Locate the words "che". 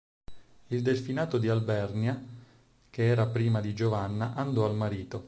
2.89-3.05